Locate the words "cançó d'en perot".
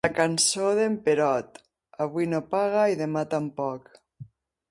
0.17-1.59